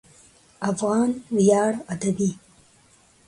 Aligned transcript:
افغان 0.71 1.09
ویاړ 1.35 1.73
ادبي 1.93 2.31